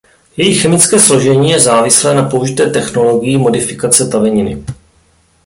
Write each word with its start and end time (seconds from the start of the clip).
Jejich 0.37 0.61
chemické 0.61 0.99
složení 0.99 1.49
je 1.49 1.59
závislé 1.59 2.15
na 2.15 2.23
použité 2.29 2.65
technologii 2.69 3.37
modifikace 3.37 4.07
taveniny. 4.07 4.63